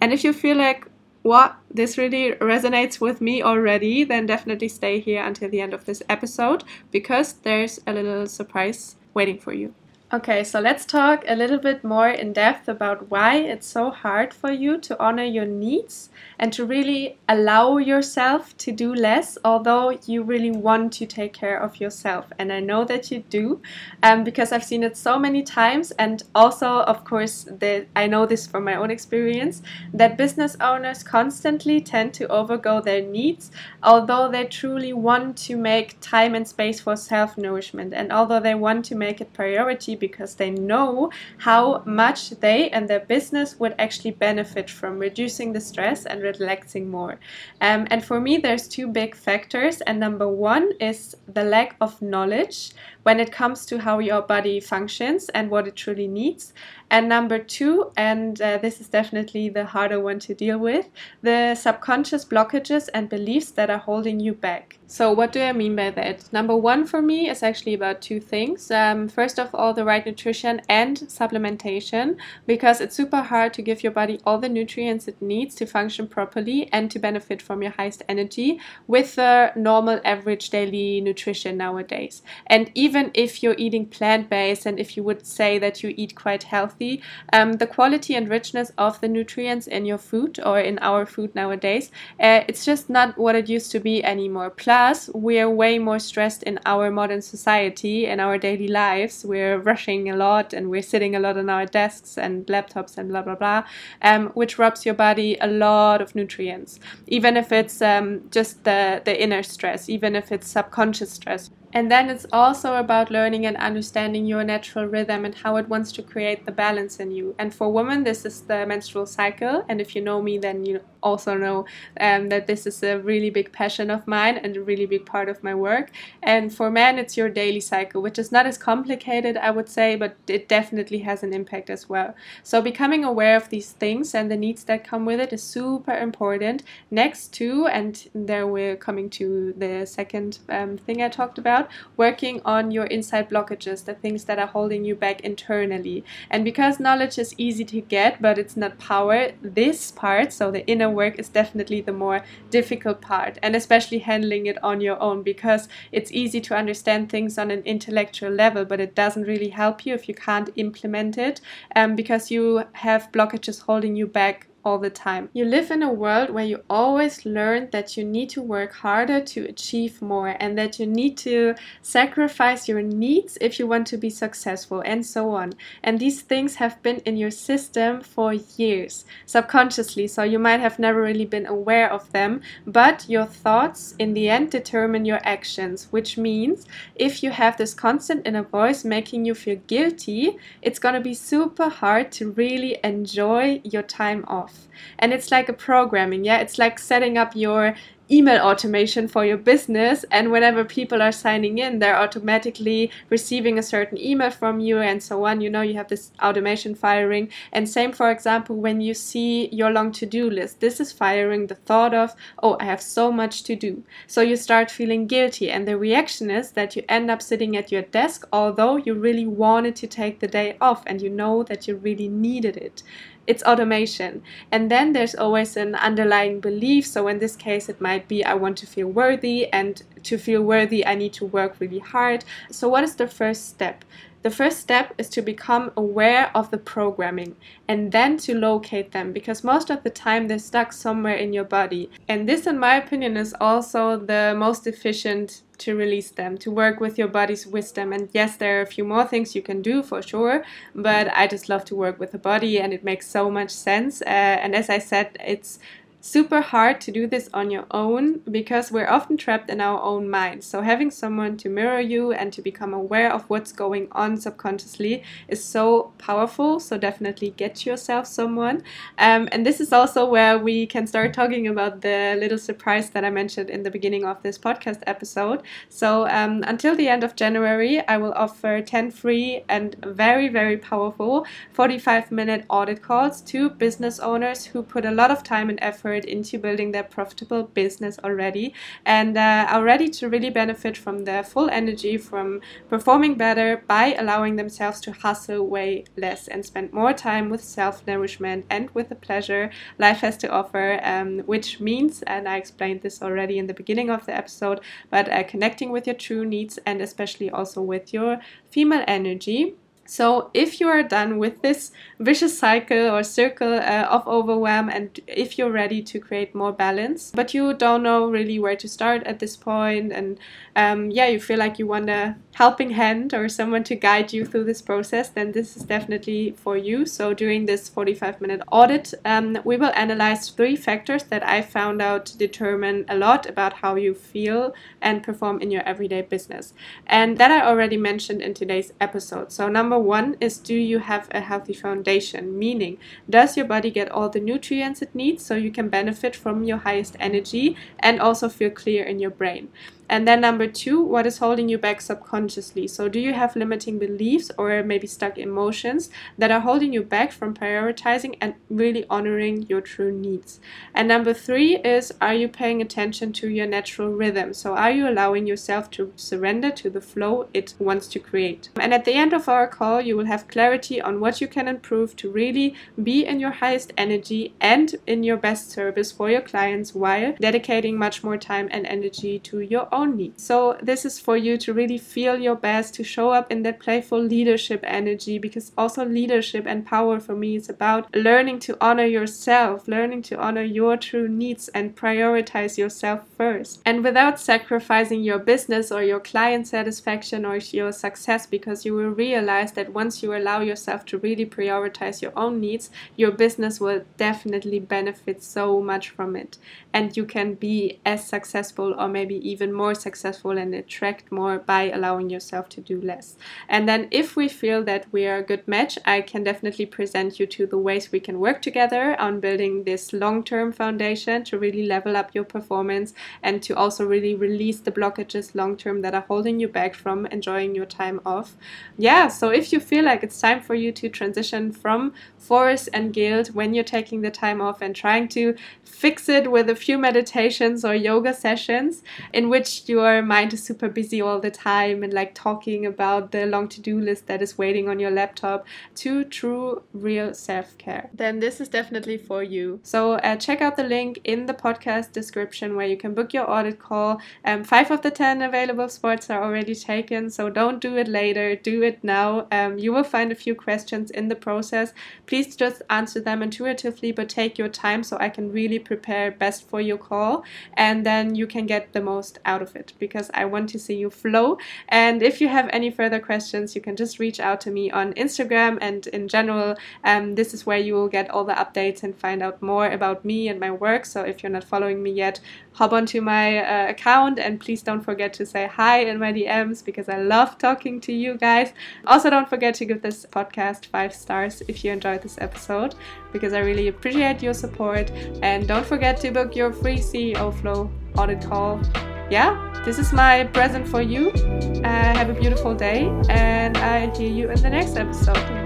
And 0.02 0.12
if 0.12 0.24
you 0.24 0.34
feel 0.34 0.58
like 0.58 0.88
what 1.24 1.58
this 1.72 1.98
really 1.98 2.34
resonates 2.34 3.00
with 3.02 3.22
me 3.22 3.42
already, 3.42 4.04
then 4.04 4.26
definitely 4.26 4.68
stay 4.68 5.00
here 5.00 5.24
until 5.24 5.50
the 5.50 5.62
end 5.62 5.74
of 5.74 5.86
this 5.86 6.04
episode 6.08 6.64
because 6.92 7.34
there's 7.34 7.80
a 7.88 7.94
little 7.94 8.28
surprise 8.28 8.98
waiting 9.14 9.40
for 9.40 9.54
you. 9.54 9.74
Okay, 10.14 10.44
so 10.44 10.60
let's 10.60 10.86
talk 10.86 11.26
a 11.28 11.36
little 11.36 11.58
bit 11.58 11.84
more 11.84 12.08
in 12.08 12.34
depth 12.34 12.68
about 12.68 13.10
why 13.10 13.38
it's 13.38 13.66
so 13.66 13.90
hard 13.90 14.32
for 14.32 14.52
you 14.52 14.78
to 14.82 15.00
honor 15.02 15.24
your 15.24 15.48
needs 15.48 16.12
and 16.38 16.54
to 16.54 16.66
really 16.66 17.18
allow 17.28 17.78
yourself 17.78 18.56
to 18.60 18.72
do 18.72 18.94
less, 18.94 19.40
although 19.44 19.98
you 20.06 20.22
really 20.22 20.52
want 20.52 20.94
to 20.94 21.08
take 21.08 21.34
care 21.34 21.58
of 21.58 21.80
yourself. 21.82 22.28
And 22.38 22.54
I 22.54 22.60
know 22.60 22.86
that 22.86 23.10
you 23.10 23.24
do 23.28 23.60
um, 24.04 24.24
because 24.24 24.52
I've 24.52 24.64
seen 24.64 24.84
it 24.84 24.98
so 24.98 25.18
many 25.18 25.42
times. 25.42 25.90
And 25.92 26.22
also, 26.36 26.82
of 26.82 27.04
course, 27.06 27.48
that 27.50 27.88
I 27.96 28.06
know 28.06 28.28
this 28.28 28.46
from 28.46 28.66
my 28.66 28.76
own 28.76 28.92
experience 28.92 29.64
that 29.96 30.16
business 30.16 30.56
owners 30.62 31.02
constantly 31.02 31.82
tend 31.82 32.14
to 32.16 32.28
overgo 32.28 32.84
their 32.84 33.02
needs, 33.02 33.50
although 33.82 34.30
they 34.30 34.46
truly 34.46 34.94
want 34.94 35.38
to 35.38 35.58
make 35.58 36.00
time 36.02 36.36
and 36.36 36.48
space 36.48 36.80
for 36.80 36.96
self 36.96 37.36
nourishment. 37.36 37.96
And 37.96 38.12
although 38.12 38.40
they 38.40 38.54
want 38.54 38.86
to 38.86 38.96
make 38.96 39.20
it 39.20 39.34
priority 39.34 39.96
because 40.08 40.36
they 40.36 40.52
know 40.52 41.10
how 41.38 41.82
much 41.86 42.20
they 42.46 42.70
and 42.72 42.90
their 42.90 43.06
business 43.16 43.58
would 43.60 43.74
actually 43.80 44.12
benefit 44.12 44.70
from 44.70 45.00
reducing 45.00 45.54
the 45.54 45.62
stress 45.62 46.06
and 46.06 46.22
relaxing 46.22 46.86
more. 46.92 47.14
Um, 47.62 47.88
and 47.92 48.04
for 48.04 48.20
me, 48.20 48.34
there's 48.38 48.68
two 48.68 48.88
big 48.88 49.16
factors. 49.16 49.76
And 49.88 50.00
number 50.00 50.28
one 50.28 50.66
is 50.92 51.16
the 51.38 51.46
lack 51.46 51.78
of 51.80 52.02
knowledge 52.02 52.72
when 53.04 53.20
it 53.20 53.32
comes 53.32 53.66
to 53.68 53.80
how 53.80 54.00
your 54.00 54.22
body 54.22 54.60
functions 54.60 55.30
and 55.30 55.50
what 55.50 55.68
it 55.70 55.76
truly 55.78 56.08
needs. 56.08 56.54
And 56.90 57.08
number 57.08 57.40
two, 57.40 57.92
and 57.96 58.42
uh, 58.42 58.58
this 58.58 58.82
is 58.82 58.88
definitely 58.90 59.50
the 59.50 59.66
harder 59.66 60.00
one 60.00 60.20
to 60.20 60.34
deal 60.36 60.58
with, 60.58 60.90
the 61.22 61.56
subconscious 61.56 62.26
blockages 62.26 62.90
and 62.94 63.10
beliefs 63.10 63.52
that 63.52 63.70
are 63.70 63.84
holding 63.90 64.20
you 64.20 64.34
back. 64.34 64.80
So, 64.86 65.12
what 65.12 65.32
do 65.32 65.42
I 65.42 65.54
mean 65.54 65.76
by 65.76 65.92
that? 65.92 66.32
Number 66.34 66.56
one 66.56 66.86
for 66.86 67.02
me 67.02 67.30
is 67.30 67.42
actually 67.42 67.74
about 67.74 68.02
two 68.02 68.20
things. 68.20 68.70
Um, 68.70 69.08
first 69.08 69.40
of 69.40 69.56
all, 69.56 69.74
the 69.74 69.86
right 69.86 70.06
nutrition 70.06 70.62
and 70.68 70.98
supplementation, 71.00 72.18
because 72.46 72.82
it's 72.82 72.96
super 72.96 73.22
hard 73.22 73.54
to 73.56 73.62
give 73.62 73.82
your 73.82 73.94
body 73.94 74.20
all 74.26 74.38
the 74.40 74.50
nutrients 74.50 75.08
it 75.08 75.22
needs 75.22 75.56
to 75.56 75.66
function 75.66 76.08
properly 76.08 76.70
and 76.74 76.92
to 76.92 77.00
benefit 77.00 77.42
from 77.42 77.64
your 77.64 77.72
highest 77.72 78.04
energy 78.10 78.60
with 78.86 79.16
the 79.16 79.54
normal 79.56 80.02
average 80.04 80.50
daily 80.50 81.00
nutrition 81.00 81.58
nowadays. 81.58 82.22
And 82.48 82.70
even 82.76 83.10
if 83.14 83.42
you're 83.42 83.56
eating 83.58 83.88
plant 83.88 84.30
based 84.30 84.66
and 84.66 84.80
if 84.80 84.98
you 84.98 85.04
would 85.04 85.26
say 85.26 85.58
that 85.60 85.82
you 85.82 85.94
eat 85.96 86.14
quite 86.14 86.44
healthy, 86.44 87.02
um, 87.32 87.54
the 87.54 87.68
quality 87.68 88.16
and 88.16 88.30
richness 88.30 88.72
of 88.78 89.00
the 89.00 89.08
nutrients 89.08 89.66
in 89.66 89.86
your 89.86 89.98
food 89.98 90.40
or 90.46 90.60
in 90.60 90.78
our 90.80 91.06
food 91.06 91.34
nowadays, 91.34 91.90
uh, 92.20 92.42
it's 92.48 92.66
just 92.66 92.90
not 92.90 93.18
what 93.18 93.36
it 93.36 93.50
used 93.50 93.72
to 93.72 93.80
be 93.80 94.04
anymore. 94.04 94.50
Plus, 94.50 94.73
Plus, 94.74 95.08
we're 95.14 95.52
way 95.52 95.78
more 95.78 96.00
stressed 96.00 96.42
in 96.42 96.58
our 96.66 96.90
modern 96.90 97.22
society 97.22 98.08
in 98.08 98.20
our 98.20 98.40
daily 98.40 98.68
lives. 98.68 99.24
We're 99.24 99.60
rushing 99.60 100.10
a 100.10 100.16
lot 100.16 100.52
and 100.52 100.68
we're 100.68 100.82
sitting 100.82 101.16
a 101.16 101.20
lot 101.20 101.38
on 101.38 101.48
our 101.48 101.68
desks 101.68 102.18
and 102.18 102.44
laptops 102.48 102.98
and 102.98 103.10
blah 103.10 103.22
blah 103.22 103.36
blah, 103.36 103.66
um, 104.02 104.30
which 104.30 104.58
robs 104.58 104.84
your 104.84 104.96
body 104.96 105.38
a 105.40 105.46
lot 105.46 106.02
of 106.02 106.16
nutrients. 106.16 106.80
Even 107.06 107.38
if 107.38 107.52
it's 107.52 107.84
um, 107.84 108.24
just 108.32 108.64
the 108.64 109.00
the 109.06 109.16
inner 109.22 109.44
stress, 109.44 109.90
even 109.90 110.16
if 110.16 110.32
it's 110.32 110.48
subconscious 110.48 111.12
stress. 111.12 111.52
And 111.74 111.92
then 111.92 112.10
it's 112.10 112.26
also 112.32 112.76
about 112.76 113.10
learning 113.10 113.48
and 113.48 113.58
understanding 113.58 114.28
your 114.28 114.44
natural 114.44 114.86
rhythm 114.86 115.26
and 115.26 115.34
how 115.34 115.56
it 115.56 115.68
wants 115.68 115.92
to 115.94 116.04
create 116.04 116.46
the 116.46 116.52
balance 116.52 117.00
in 117.00 117.12
you. 117.12 117.36
And 117.40 117.54
for 117.54 117.72
women, 117.72 118.04
this 118.04 118.26
is 118.26 118.42
the 118.42 118.66
menstrual 118.68 119.08
cycle. 119.08 119.66
And 119.68 119.82
if 119.82 119.96
you 119.96 120.02
know 120.02 120.22
me, 120.22 120.38
then 120.38 120.66
you 120.66 120.82
also 121.02 121.36
know 121.36 121.66
um, 122.00 122.30
that 122.30 122.48
this 122.48 122.66
is 122.66 122.82
a 122.84 123.00
really 123.00 123.30
big 123.30 123.52
passion 123.52 123.90
of 123.90 124.08
mine 124.08 124.38
and 124.38 124.56
a 124.56 124.62
really 124.62 124.86
big 124.86 125.06
part 125.06 125.30
of 125.30 125.44
my 125.44 125.56
work. 125.56 125.92
And 126.22 126.54
for 126.54 126.70
men, 126.70 127.00
it's 127.00 127.18
your 127.18 127.30
daily 127.30 127.60
cycle, 127.60 128.02
which 128.02 128.20
is 128.20 128.32
not 128.32 128.46
as 128.46 128.58
complicated, 128.58 129.36
I 129.36 129.52
would 129.52 129.68
say, 129.68 129.96
but 129.96 130.16
it 130.28 130.48
definitely 130.48 131.00
has 131.00 131.24
an 131.24 131.34
impact 131.34 131.70
as 131.70 131.90
well. 131.90 132.16
So 132.44 132.62
becoming 132.62 133.04
aware 133.04 133.36
of 133.36 133.50
these 133.50 133.72
things 133.72 134.14
and 134.14 134.30
the 134.30 134.38
needs 134.38 134.64
that 134.66 134.88
come 134.88 135.06
with 135.06 135.20
it 135.20 135.34
is 135.34 135.44
super 135.44 135.98
important. 135.98 136.64
Next 136.92 137.34
to, 137.34 137.68
and 137.68 138.08
there 138.14 138.48
we're 138.48 138.78
coming 138.78 139.10
to 139.12 139.54
the 139.58 139.86
second 139.86 140.40
um, 140.50 140.78
thing 140.78 141.02
I 141.02 141.10
talked 141.10 141.38
about 141.38 141.63
about 141.64 141.72
working 141.98 142.42
on 142.46 142.72
your 142.72 142.86
inside 142.86 143.30
blockages, 143.30 143.86
the 143.86 143.94
things 143.94 144.26
that 144.26 144.40
are 144.40 144.48
holding 144.48 144.86
you 144.86 144.96
back 144.96 145.22
internally. 145.22 146.04
And 146.30 146.44
because 146.44 146.80
knowledge 146.80 147.18
is 147.18 147.36
easy 147.38 147.66
to 147.66 147.82
get, 147.82 148.22
but 148.22 148.38
it's 148.38 148.58
not 148.58 148.80
power, 148.80 149.32
this 149.42 149.92
part, 149.92 150.34
so 150.34 150.52
the 150.52 150.66
inner 150.68 150.90
work, 150.90 151.20
is 151.20 151.30
definitely 151.30 151.82
the 151.82 151.94
more 151.94 152.24
difficult 152.50 153.02
part, 153.02 153.38
and 153.42 153.56
especially 153.56 154.00
handling 154.00 154.46
it 154.46 154.62
on 154.64 154.82
your 154.82 155.00
own 155.02 155.24
because 155.24 155.68
it's 155.92 156.12
easy 156.12 156.42
to 156.42 156.56
understand 156.56 157.10
things 157.10 157.38
on 157.38 157.52
an 157.52 157.64
intellectual 157.64 158.32
level, 158.32 158.66
but 158.66 158.80
it 158.80 158.96
doesn't 158.96 159.24
really 159.24 159.50
help 159.50 159.86
you 159.86 159.94
if 159.94 160.08
you 160.08 160.16
can't 160.16 160.50
implement 160.56 161.18
it 161.18 161.42
um, 161.76 161.96
because 161.96 162.32
you 162.32 162.64
have 162.74 163.12
blockages 163.12 163.62
holding 163.62 163.96
you 163.96 164.08
back 164.08 164.48
all 164.64 164.80
the 164.80 164.90
time. 164.90 165.30
You 165.34 165.46
live 165.46 165.72
in 165.72 165.84
a 165.84 165.92
world 165.92 166.30
where 166.30 166.46
you 166.46 166.64
always 166.70 167.26
learn 167.26 167.70
that 167.72 167.98
you 167.98 168.06
need 168.06 168.30
to 168.32 168.42
work 168.42 168.74
harder 168.74 169.22
to 169.22 169.46
achieve 169.46 170.02
more 170.02 170.36
and 170.40 170.58
that 170.58 170.80
you 170.80 170.86
need 170.86 171.18
to 171.20 171.56
sacrifice 171.82 172.68
your 172.68 172.82
needs 172.82 173.38
if 173.42 173.60
you 173.60 173.68
want 173.68 173.88
to 173.88 173.98
be 173.98 174.10
successful 174.10 174.82
and 174.86 175.06
so 175.06 175.32
on. 175.32 175.54
And 175.84 176.00
these 176.00 176.22
things 176.22 176.56
have 176.56 176.82
been 176.82 176.98
in 177.00 177.18
your 177.18 177.32
system 177.32 178.02
for 178.02 178.34
years, 178.34 179.06
subconsciously, 179.26 180.08
so 180.08 180.24
you 180.24 180.40
might 180.40 180.60
have 180.60 180.80
never 180.80 181.02
really 181.02 181.26
been 181.26 181.46
aware 181.46 181.92
of 181.92 182.12
them, 182.12 182.42
but 182.66 183.06
your 183.10 183.26
thoughts 183.26 183.96
in 184.00 184.14
the 184.14 184.30
end 184.30 184.52
determine 184.52 185.06
your 185.06 185.20
actions, 185.24 185.88
which 185.92 186.18
means 186.18 186.66
if 186.96 187.24
you 187.24 187.32
have 187.32 187.58
this 187.58 187.74
constant 187.74 188.26
inner 188.26 188.44
voice 188.44 188.86
making 188.86 189.26
you 189.26 189.36
feel 189.36 189.60
guilty, 189.68 190.38
it's 190.62 190.80
going 190.80 190.96
to 190.96 191.02
be 191.02 191.14
super 191.14 191.70
hard 191.70 192.12
to 192.14 192.32
really 192.32 192.78
enjoy 192.84 193.62
your 193.64 193.84
time 193.84 194.24
off. 194.28 194.53
And 195.00 195.12
it's 195.12 195.32
like 195.32 195.50
a 195.50 195.54
programming, 195.54 196.24
yeah? 196.24 196.38
It's 196.38 196.58
like 196.58 196.80
setting 196.80 197.18
up 197.18 197.36
your 197.36 197.76
email 198.12 198.40
automation 198.42 199.08
for 199.08 199.26
your 199.26 199.38
business 199.38 200.04
and 200.12 200.30
whenever 200.30 200.66
people 200.66 201.02
are 201.02 201.12
signing 201.12 201.58
in 201.58 201.80
they're 201.80 201.98
automatically 201.98 202.92
receiving 203.10 203.58
a 203.58 203.64
certain 203.64 203.98
email 203.98 204.30
from 204.30 204.60
you 204.60 204.80
and 204.80 205.02
so 205.02 205.26
on. 205.26 205.40
You 205.40 205.50
know 205.50 205.62
you 205.62 205.76
have 205.76 205.88
this 205.88 206.12
automation 206.22 206.76
firing. 206.76 207.30
And 207.54 207.68
same 207.68 207.94
for 207.94 208.12
example 208.12 208.58
when 208.58 208.82
you 208.82 208.94
see 208.94 209.48
your 209.50 209.72
long 209.72 209.92
to-do 209.94 210.30
list 210.30 210.60
this 210.60 210.80
is 210.80 210.92
firing 210.92 211.48
the 211.48 211.56
thought 211.56 211.94
of 211.94 212.14
oh 212.42 212.58
i 212.60 212.66
have 212.66 212.82
so 212.82 213.12
much 213.12 213.44
to 213.44 213.56
do. 213.56 213.84
So 214.06 214.22
you 214.22 214.36
start 214.36 214.70
feeling 214.70 215.08
guilty 215.08 215.50
and 215.50 215.68
the 215.68 215.78
reaction 215.78 216.30
is 216.30 216.52
that 216.52 216.76
you 216.76 216.84
end 216.90 217.10
up 217.10 217.22
sitting 217.22 217.56
at 217.56 217.72
your 217.72 217.84
desk 217.84 218.28
although 218.34 218.76
you 218.78 218.94
really 218.94 219.26
wanted 219.26 219.76
to 219.78 219.88
take 219.88 220.20
the 220.20 220.28
day 220.28 220.58
off 220.60 220.84
and 220.86 221.02
you 221.02 221.10
know 221.10 221.44
that 221.44 221.68
you 221.68 221.78
really 221.78 222.10
needed 222.10 222.58
it 222.58 222.84
it's 223.26 223.44
automation. 223.44 224.22
And 224.52 224.70
then 224.70 224.94
there's 224.94 225.16
always 225.16 225.56
an 225.58 225.76
underlying 225.76 226.40
belief. 226.40 226.86
So 226.86 227.08
in 227.08 227.20
this 227.20 227.36
case, 227.36 227.70
it 227.70 227.80
might 227.80 228.08
be 228.08 228.24
I 228.24 228.34
want 228.34 228.58
to 228.60 228.68
feel 228.68 228.88
worthy, 228.88 229.52
and 229.52 229.82
to 230.04 230.18
feel 230.18 230.42
worthy, 230.42 230.86
I 230.86 230.96
need 230.96 231.14
to 231.14 231.26
work 231.26 231.56
really 231.60 231.80
hard. 231.80 232.26
So, 232.52 232.70
what 232.70 232.84
is 232.84 232.96
the 232.96 233.08
first 233.08 233.50
step? 233.50 233.84
The 234.24 234.32
first 234.32 234.60
step 234.60 234.94
is 234.98 235.10
to 235.10 235.22
become 235.22 235.72
aware 235.76 236.32
of 236.34 236.50
the 236.50 236.58
programming 236.58 237.36
and 237.68 237.92
then 237.92 238.16
to 238.20 238.34
locate 238.34 238.94
them 238.94 239.12
because 239.12 239.44
most 239.44 239.70
of 239.70 239.84
the 239.84 239.90
time 239.90 240.30
they're 240.30 240.40
stuck 240.40 240.72
somewhere 240.72 241.16
in 241.16 241.34
your 241.34 241.44
body. 241.44 241.90
And 242.08 242.28
this, 242.28 242.48
in 242.48 242.58
my 242.58 242.76
opinion, 242.76 243.18
is 243.18 243.36
also 243.42 243.98
the 243.98 244.34
most 244.38 244.66
efficient 244.66 245.42
to 245.58 245.76
release 245.76 246.10
them, 246.10 246.38
to 246.38 246.52
work 246.52 246.80
with 246.80 246.98
your 246.98 247.10
body's 247.10 247.46
wisdom. 247.46 247.92
And 247.92 248.08
yes, 248.14 248.38
there 248.38 248.60
are 248.60 248.62
a 248.62 248.66
few 248.66 248.86
more 248.86 249.04
things 249.04 249.36
you 249.36 249.42
can 249.42 249.62
do 249.62 249.84
for 249.84 250.02
sure, 250.02 250.46
but 250.74 251.12
I 251.14 251.28
just 251.28 251.50
love 251.50 251.66
to 251.66 251.76
work 251.76 252.00
with 252.00 252.14
the 252.14 252.18
body 252.18 252.62
and 252.62 252.74
it 252.74 252.84
makes 252.84 253.10
so 253.10 253.30
much 253.30 253.52
sense. 253.52 254.02
Uh, 254.02 254.06
and 254.06 254.56
as 254.56 254.70
I 254.70 254.80
said, 254.80 255.18
it's 255.20 255.60
super 256.06 256.42
hard 256.42 256.82
to 256.82 256.92
do 256.92 257.08
this 257.08 257.30
on 257.34 257.50
your 257.50 257.66
own 257.72 258.20
because 258.30 258.74
we're 258.74 258.90
often 258.90 259.16
trapped 259.16 259.50
in 259.50 259.62
our 259.62 259.82
own 259.82 260.10
minds. 260.10 260.46
So, 260.46 260.60
having 260.60 260.92
someone 260.92 261.38
to 261.38 261.48
mirror 261.48 261.80
you 261.80 262.12
and 262.12 262.34
to 262.34 262.42
become 262.42 262.74
aware 262.74 263.12
of 263.12 263.24
what's 263.30 263.54
going 263.54 263.88
on 263.94 264.18
subconsciously 264.18 265.02
is 265.30 265.42
so 265.42 265.94
powerful. 265.98 266.60
So, 266.60 266.78
definitely 266.78 267.30
get 267.38 267.66
yourself 267.66 268.06
someone. 268.06 268.64
Um, 268.98 269.30
and 269.32 269.46
this 269.46 269.62
is 269.62 269.72
also 269.72 270.06
where 270.06 270.38
we 270.38 270.66
can 270.66 270.88
start 270.88 271.14
talking 271.14 271.48
about 271.48 271.80
the 271.80 272.18
little 272.20 272.38
surprise 272.38 272.90
that 272.90 273.06
I 273.06 273.10
mentioned 273.10 273.50
in 273.50 273.64
the 273.64 273.72
beginning 273.72 274.04
of 274.04 274.22
this 274.24 274.38
podcast 274.38 274.84
episode. 274.86 275.42
So, 275.70 276.06
um, 276.10 276.44
until 276.46 276.76
the 276.76 276.90
end 276.90 277.06
of 277.06 277.16
January, 277.16 277.80
I 277.88 277.96
will 277.96 278.14
offer 278.14 278.62
10 278.62 278.92
free 278.92 279.46
and 279.48 279.78
very, 279.86 280.28
very 280.28 280.58
powerful 280.58 281.26
45 281.54 282.12
minute 282.12 282.44
audit 282.50 282.82
calls 282.82 283.22
to 283.22 283.50
business 283.50 284.02
owners 284.02 284.44
who 284.44 284.62
put 284.62 284.84
a 284.84 284.92
lot 284.92 285.10
of 285.10 285.24
time 285.24 285.50
and 285.50 285.60
effort 285.62 285.93
effort 285.94 286.06
into 286.06 286.38
building 286.38 286.72
their 286.72 286.84
profitable 286.84 287.44
business 287.44 288.00
already 288.04 288.54
and 288.86 289.18
uh, 289.18 289.46
are 289.50 289.64
ready 289.64 289.90
to 289.90 290.10
really 290.10 290.30
benefit 290.30 290.78
from 290.78 291.06
their 291.06 291.24
full 291.24 291.50
energy 291.50 291.98
from 291.98 292.42
performing 292.70 293.16
better 293.16 293.64
by 293.68 293.94
allowing 293.94 294.36
themselves 294.36 294.82
to 294.82 294.92
hustle 294.92 295.48
way 295.48 295.84
less 295.98 296.28
and 296.28 296.46
spend 296.46 296.72
more 296.74 296.94
time 296.94 297.30
with 297.30 297.44
self 297.44 297.86
nourishment 297.88 298.46
and 298.50 298.70
with 298.72 298.90
the 298.90 298.96
pleasure 298.96 299.50
life 299.80 300.00
has 300.00 300.18
to 300.18 300.30
offer, 300.30 300.80
um, 300.84 301.20
which 301.20 301.60
means, 301.60 302.02
and 302.04 302.28
I 302.28 302.38
explained 302.38 302.82
this 302.82 303.02
already 303.02 303.38
in 303.38 303.48
the 303.48 303.54
beginning 303.54 303.90
of 303.90 304.06
the 304.06 304.16
episode, 304.16 304.60
but 304.90 305.10
uh, 305.10 305.24
connecting 305.24 305.72
with 305.72 305.88
your 305.88 305.96
true 305.96 306.26
needs 306.26 306.60
and 306.66 306.82
especially 306.82 307.30
also 307.30 307.62
with 307.62 307.94
your 307.94 308.20
female 308.50 308.84
energy. 308.88 309.56
So, 309.86 310.30
if 310.34 310.62
you 310.62 310.68
are 310.70 310.82
done 310.82 311.18
with 311.18 311.42
this 311.42 311.72
vicious 312.00 312.38
cycle 312.38 312.90
or 312.90 313.04
circle 313.04 313.54
uh, 313.54 313.88
of 313.90 314.08
overwhelm, 314.08 314.70
and 314.70 314.98
if 315.08 315.38
you're 315.38 315.52
ready 315.52 315.82
to 315.82 316.00
create 316.00 316.34
more 316.34 316.54
balance, 316.54 317.12
but 317.14 317.34
you 317.34 317.54
don't 317.54 317.84
know 317.84 318.10
really 318.10 318.40
where 318.40 318.56
to 318.56 318.68
start 318.68 319.04
at 319.04 319.20
this 319.20 319.36
point, 319.36 319.92
and 319.92 320.18
um, 320.56 320.90
yeah, 320.90 321.08
you 321.08 321.20
feel 321.20 321.38
like 321.38 321.60
you 321.60 321.68
want 321.68 321.90
a 321.90 322.16
helping 322.36 322.72
hand 322.72 323.14
or 323.14 323.30
someone 323.30 323.64
to 323.64 323.76
guide 323.76 324.12
you 324.14 324.26
through 324.26 324.44
this 324.44 324.62
process, 324.62 325.10
then 325.10 325.32
this 325.32 325.56
is 325.56 325.64
definitely 325.64 326.32
for 326.32 326.58
you. 326.58 326.86
So, 326.86 327.14
during 327.14 327.46
this 327.46 327.68
45 327.70 328.22
minute 328.22 328.42
audit, 328.52 328.94
um, 329.06 329.38
we 329.44 329.58
will 329.58 329.74
analyze 329.76 330.30
three 330.30 330.56
factors 330.56 331.04
that 331.06 331.28
I 331.28 331.42
found 331.42 331.82
out 331.82 332.06
to 332.08 332.18
determine 332.18 332.86
a 332.88 332.96
lot 332.96 333.28
about 333.28 333.54
how 333.54 333.76
you 333.76 333.94
feel 333.94 334.54
and 334.82 335.04
perform 335.04 335.42
in 335.42 335.52
your 335.52 335.64
everyday 335.64 336.02
business. 336.02 336.54
And 336.88 337.18
that 337.18 337.32
I 337.32 337.46
already 337.46 337.78
mentioned 337.78 338.22
in 338.22 338.34
today's 338.34 338.74
episode. 338.80 339.32
So, 339.32 339.48
number 339.50 339.73
one 339.80 340.18
is 340.20 340.38
do 340.38 340.56
you 340.56 340.80
have 340.80 341.08
a 341.12 341.22
healthy 341.22 341.54
foundation? 341.54 342.38
Meaning, 342.38 342.78
does 343.10 343.38
your 343.38 343.46
body 343.46 343.72
get 343.72 343.90
all 343.90 344.10
the 344.10 344.20
nutrients 344.20 344.82
it 344.82 344.94
needs 344.94 345.26
so 345.26 345.36
you 345.36 345.52
can 345.52 345.70
benefit 345.70 346.16
from 346.16 346.44
your 346.44 346.58
highest 346.58 346.96
energy 347.00 347.56
and 347.80 348.00
also 348.00 348.30
feel 348.30 348.50
clear 348.50 348.84
in 348.84 349.00
your 349.00 349.12
brain? 349.12 349.50
And 349.90 350.08
then 350.08 350.22
number 350.22 350.48
two, 350.48 350.82
what 350.82 351.06
is 351.06 351.18
holding 351.20 351.50
you 351.50 351.58
back 351.58 351.82
subconsciously? 351.82 352.68
So 352.68 352.88
do 352.88 353.00
you 353.00 353.14
have 353.14 353.36
limiting 353.36 353.78
beliefs 353.78 354.32
or 354.38 354.64
maybe 354.64 354.88
stuck 354.88 355.18
emotions 355.18 355.90
that 356.18 356.32
are 356.32 356.40
holding 356.40 356.74
you 356.74 356.84
back 356.84 357.12
from 357.12 357.34
prioritizing 357.34 358.18
and 358.22 358.34
really 358.50 358.86
honoring 358.90 359.44
your 359.44 359.62
true 359.62 359.92
needs? 359.92 360.40
And 360.74 360.88
number 360.88 361.14
three 361.14 361.58
is, 361.58 361.94
are 362.02 362.14
you 362.14 362.28
paying 362.28 362.62
attention 362.62 363.14
to 363.14 363.30
your 363.30 363.46
natural 363.46 363.90
rhythm? 363.90 364.34
So 364.34 364.56
are 364.56 364.72
you 364.72 364.88
allowing 364.88 365.28
yourself 365.28 365.70
to 365.72 365.92
surrender 365.96 366.50
to 366.50 366.70
the 366.70 366.82
flow 366.82 367.28
it 367.34 367.54
wants 367.60 367.88
to 367.90 368.00
create? 368.00 368.50
And 368.56 368.74
at 368.74 368.86
the 368.86 368.94
end 368.94 369.14
of 369.14 369.30
our 369.30 369.48
call, 369.64 369.82
you 369.82 369.96
will 369.96 370.12
have 370.14 370.28
clarity 370.28 370.82
on 370.82 371.00
what 371.00 371.22
you 371.22 371.28
can 371.36 371.48
improve 371.48 371.96
to 371.96 372.12
really 372.12 372.54
be 372.90 373.06
in 373.06 373.18
your 373.24 373.36
highest 373.44 373.72
energy 373.78 374.34
and 374.42 374.76
in 374.86 375.04
your 375.04 375.16
best 375.16 375.52
service 375.52 375.90
for 375.98 376.10
your 376.10 376.26
clients 376.32 376.76
while 376.76 377.14
dedicating 377.28 377.78
much 377.78 378.04
more 378.04 378.18
time 378.18 378.48
and 378.52 378.66
energy 378.66 379.14
to 379.20 379.40
your 379.40 379.68
own 379.72 379.96
needs. 379.96 380.22
So, 380.22 380.58
this 380.62 380.84
is 380.90 381.00
for 381.00 381.16
you 381.16 381.38
to 381.38 381.54
really 381.54 381.78
feel 381.78 382.16
your 382.18 382.36
best, 382.36 382.74
to 382.76 382.84
show 382.84 383.12
up 383.12 383.32
in 383.32 383.44
that 383.44 383.62
playful 383.66 384.02
leadership 384.16 384.62
energy, 384.80 385.18
because 385.18 385.54
also 385.58 385.86
leadership 385.86 386.46
and 386.46 386.66
power 386.66 387.00
for 387.00 387.16
me 387.16 387.38
is 387.38 387.48
about 387.50 387.88
learning 387.96 388.40
to 388.48 388.58
honor 388.60 388.90
yourself, 388.98 389.68
learning 389.68 390.02
to 390.10 390.20
honor 390.26 390.44
your 390.44 390.76
true 390.76 391.08
needs 391.08 391.48
and 391.58 391.76
prioritize 391.84 392.58
yourself 392.58 393.00
first. 393.18 393.62
And 393.66 393.84
without 393.84 394.20
sacrificing 394.20 395.04
your 395.04 395.20
business 395.20 395.72
or 395.72 395.82
your 395.84 396.02
client 396.02 396.48
satisfaction 396.48 397.26
or 397.26 397.38
your 397.38 397.72
success, 397.72 398.28
because 398.28 398.66
you 398.66 398.74
will 398.76 398.94
realize 399.06 399.53
that 399.56 399.74
once 399.74 400.04
you 400.04 400.16
allow 400.16 400.42
yourself 400.42 400.86
to 400.86 400.98
really 400.98 401.26
prioritize 401.26 402.02
your 402.02 402.14
own 402.18 402.40
needs, 402.40 402.70
your 402.96 403.12
business 403.12 403.60
will 403.60 403.84
definitely 403.98 404.60
benefit 404.60 405.24
so 405.24 405.62
much 405.62 405.90
from 405.90 406.16
it. 406.16 406.38
And 406.74 406.96
you 406.96 407.06
can 407.06 407.36
be 407.36 407.80
as 407.86 408.06
successful 408.06 408.74
or 408.78 408.88
maybe 408.88 409.16
even 409.28 409.54
more 409.54 409.76
successful 409.76 410.38
and 410.38 410.54
attract 410.54 411.12
more 411.12 411.40
by 411.40 411.70
allowing 411.70 412.10
yourself 412.10 412.50
to 412.50 412.62
do 412.62 412.82
less. 412.82 413.16
And 413.48 413.68
then, 413.68 413.88
if 413.92 414.16
we 414.16 414.28
feel 414.28 414.64
that 414.64 414.88
we 414.92 415.06
are 415.08 415.18
a 415.18 415.24
good 415.24 415.48
match, 415.48 415.78
I 415.86 416.02
can 416.02 416.24
definitely 416.24 416.66
present 416.66 417.20
you 417.20 417.26
to 417.28 417.46
the 417.46 417.58
ways 417.58 417.92
we 417.92 418.00
can 418.00 418.20
work 418.20 418.42
together 418.42 419.00
on 419.00 419.20
building 419.20 419.64
this 419.64 419.94
long 419.94 420.24
term 420.24 420.52
foundation 420.52 421.24
to 421.26 421.38
really 421.38 421.66
level 421.66 421.96
up 421.96 422.14
your 422.14 422.24
performance 422.24 422.94
and 423.22 423.42
to 423.44 423.56
also 423.56 423.86
really 423.86 424.16
release 424.16 424.60
the 424.60 424.72
blockages 424.72 425.36
long 425.36 425.58
term 425.58 425.82
that 425.82 425.94
are 425.94 426.06
holding 426.08 426.40
you 426.40 426.48
back 426.48 426.76
from 426.76 427.06
enjoying 427.08 427.56
your 427.56 427.66
time 427.66 428.00
off. 428.06 428.36
Yeah, 428.78 429.08
so 429.08 429.30
if 429.30 429.43
you 429.52 429.60
feel 429.60 429.84
like 429.84 430.04
it's 430.04 430.20
time 430.20 430.42
for 430.42 430.56
you 430.56 430.72
to 430.72 430.90
transition 430.90 431.52
from 431.52 431.94
force 432.18 432.68
and 432.68 432.94
guilt 432.94 433.30
when 433.32 433.54
you're 433.54 433.64
taking 433.64 434.02
the 434.02 434.12
time 434.12 434.42
off 434.42 434.62
and 434.62 434.76
trying 434.76 435.08
to 435.10 435.36
fix 435.64 436.08
it 436.08 436.32
with 436.32 436.50
a 436.50 436.56
few 436.56 436.78
meditations 436.78 437.66
or 437.66 437.76
yoga 437.76 438.14
sessions 438.14 438.84
in 439.12 439.30
which 439.30 439.68
your 439.68 440.02
mind 440.02 440.34
is 440.34 440.44
super 440.44 440.70
busy 440.70 441.02
all 441.02 441.20
the 441.20 441.32
time 441.32 441.84
and 441.84 441.94
like 441.94 442.14
talking 442.14 442.66
about 442.66 443.12
the 443.12 443.26
long 443.26 443.48
to 443.50 443.60
do 443.60 443.80
list 443.80 444.08
that 444.08 444.22
is 444.22 444.38
waiting 444.38 444.70
on 444.70 444.80
your 444.80 444.92
laptop 444.92 445.46
to 445.76 446.04
true, 446.06 446.64
real 446.74 447.14
self 447.14 447.58
care, 447.58 447.90
then 447.94 448.20
this 448.20 448.40
is 448.40 448.48
definitely 448.48 448.98
for 448.98 449.24
you. 449.24 449.60
So 449.64 449.94
uh, 449.94 450.16
check 450.16 450.42
out 450.42 450.56
the 450.56 450.64
link 450.64 451.00
in 451.04 451.26
the 451.26 451.34
podcast 451.34 451.92
description 451.92 452.56
where 452.56 452.68
you 452.68 452.78
can 452.78 452.94
book 452.94 453.14
your 453.14 453.30
audit 453.30 453.60
call. 453.60 454.00
Um, 454.24 454.44
five 454.44 454.72
of 454.72 454.82
the 454.82 454.92
10 454.92 455.22
available 455.22 455.70
spots 455.70 456.10
are 456.10 456.24
already 456.24 456.56
taken, 456.56 457.10
so 457.10 457.30
don't 457.30 457.60
do 457.60 457.78
it 457.78 457.88
later, 457.88 458.36
do 458.36 458.62
it 458.62 458.84
now. 458.84 459.28
Um, 459.34 459.58
you 459.58 459.74
will 459.74 459.84
find 459.84 460.12
a 460.12 460.24
few 460.26 460.36
questions 460.36 460.92
in 460.92 461.08
the 461.08 461.16
process. 461.16 461.74
Please 462.06 462.36
just 462.36 462.62
answer 462.70 463.00
them 463.00 463.24
intuitively, 463.24 463.92
but 463.92 464.08
take 464.08 464.38
your 464.38 464.48
time 464.50 464.84
so 464.84 464.96
I 465.00 465.10
can 465.10 465.32
really 465.32 465.58
prepare 465.58 466.12
best 466.12 466.48
for 466.50 466.62
your 466.62 466.78
call 466.78 467.24
and 467.56 467.84
then 467.84 468.14
you 468.14 468.28
can 468.28 468.46
get 468.46 468.74
the 468.74 468.82
most 468.82 469.18
out 469.26 469.42
of 469.42 469.56
it 469.56 469.74
because 469.80 470.12
I 470.14 470.26
want 470.26 470.50
to 470.50 470.60
see 470.60 470.76
you 470.76 470.90
flow. 470.92 471.38
And 471.68 472.04
if 472.04 472.22
you 472.22 472.28
have 472.28 472.48
any 472.54 472.70
further 472.70 473.00
questions, 473.00 473.56
you 473.56 473.62
can 473.62 473.76
just 473.76 473.98
reach 473.98 474.20
out 474.20 474.40
to 474.42 474.52
me 474.52 474.70
on 474.70 474.94
Instagram 474.94 475.58
and 475.62 475.88
in 475.88 476.08
general, 476.08 476.56
um, 476.84 477.16
this 477.16 477.34
is 477.34 477.46
where 477.48 477.58
you 477.58 477.74
will 477.74 477.90
get 477.90 478.12
all 478.12 478.26
the 478.26 478.34
updates 478.34 478.84
and 478.84 478.96
find 478.96 479.24
out 479.24 479.42
more 479.42 479.68
about 479.68 480.06
me 480.06 480.28
and 480.28 480.40
my 480.40 480.52
work. 480.52 480.86
So 480.86 481.02
if 481.02 481.24
you're 481.24 481.32
not 481.32 481.44
following 481.44 481.82
me 481.82 481.92
yet, 481.92 482.20
hop 482.54 482.74
onto 482.74 483.02
my 483.02 483.40
uh, 483.40 483.70
account 483.70 484.20
and 484.20 484.40
please 484.40 484.62
don't 484.62 484.82
forget 484.82 485.14
to 485.14 485.26
say 485.26 485.48
hi 485.48 485.80
in 485.80 486.00
my 486.00 486.14
DMs 486.14 486.64
because 486.64 486.90
I 486.90 487.00
love 487.00 487.38
talking 487.38 487.82
to 487.82 487.94
you 487.94 488.18
guys. 488.18 488.54
Also, 488.88 489.10
don't 489.10 489.30
forget 489.30 489.56
to 489.56 489.66
give 489.66 489.82
this 489.82 490.06
podcast 490.06 490.68
five 490.68 490.94
stars 490.94 491.42
if 491.48 491.64
you 491.64 491.72
enjoyed 491.72 492.02
this 492.02 492.18
episode 492.20 492.76
because 493.12 493.34
I 493.34 493.40
really 493.40 493.68
appreciate 493.68 494.22
your 494.22 494.34
support. 494.34 494.92
And 495.22 495.48
don't 495.48 495.66
forget 495.66 496.00
to 496.02 496.12
book 496.12 496.36
your 496.36 496.54
free 496.54 496.78
CEO 496.78 497.34
Flow 497.42 497.72
audit 497.98 498.22
call. 498.22 498.62
Yeah, 499.10 499.62
this 499.66 499.80
is 499.80 499.94
my 499.94 500.24
present 500.26 500.68
for 500.68 500.82
you. 500.82 501.10
Uh, 501.12 501.94
have 501.98 502.10
a 502.10 502.14
beautiful 502.14 502.56
day, 502.56 502.88
and 503.10 503.58
I 503.58 503.94
hear 503.96 504.10
you 504.10 504.32
in 504.32 504.42
the 504.42 504.50
next 504.50 504.78
episode. 504.78 505.43